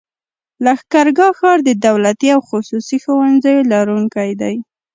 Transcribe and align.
لښکرګاه 0.63 1.33
ښار 1.37 1.57
د 1.67 1.69
دولتي 1.87 2.27
او 2.35 2.41
خصوصي 2.49 2.97
ښوونځيو 3.03 3.67
لرونکی 3.71 4.29
دی. 4.41 4.55